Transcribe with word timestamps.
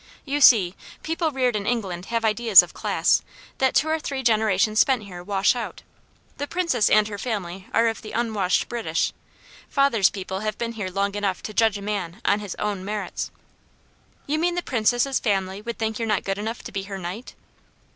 You 0.25 0.41
see, 0.41 0.73
people 1.03 1.29
reared 1.29 1.55
in 1.55 1.67
England 1.67 2.07
have 2.07 2.25
ideas 2.25 2.63
of 2.63 2.73
class, 2.73 3.21
that 3.59 3.75
two 3.75 3.87
or 3.87 3.99
three 3.99 4.23
generations 4.23 4.79
spent 4.79 5.03
here 5.03 5.21
wash 5.23 5.55
out. 5.55 5.83
The 6.37 6.47
Princess 6.47 6.89
and 6.89 7.07
her 7.07 7.19
family 7.19 7.67
are 7.71 7.87
of 7.87 8.01
the 8.01 8.11
unwashed 8.11 8.67
British. 8.67 9.13
Father's 9.69 10.09
people 10.09 10.39
have 10.39 10.57
been 10.57 10.71
here 10.71 10.89
long 10.89 11.13
enough 11.13 11.43
to 11.43 11.53
judge 11.53 11.77
a 11.77 11.83
man 11.83 12.19
on 12.25 12.39
his 12.39 12.55
own 12.57 12.83
merits." 12.83 13.29
"You 14.25 14.39
mean 14.39 14.55
the 14.55 14.63
Princess' 14.63 15.19
family 15.19 15.61
would 15.61 15.77
think 15.77 15.99
you're 15.99 16.07
not 16.07 16.23
good 16.23 16.39
enough 16.39 16.63
to 16.63 16.71
be 16.71 16.81
her 16.89 16.97
Knight?" 16.97 17.35